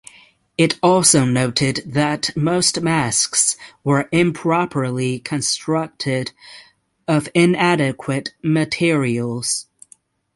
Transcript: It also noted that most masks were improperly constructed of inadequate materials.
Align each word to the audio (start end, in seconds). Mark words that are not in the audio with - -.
It 0.57 0.79
also 0.81 1.25
noted 1.25 1.83
that 1.85 2.35
most 2.35 2.81
masks 2.81 3.55
were 3.83 4.09
improperly 4.11 5.19
constructed 5.19 6.31
of 7.07 7.29
inadequate 7.35 8.33
materials. 8.41 9.67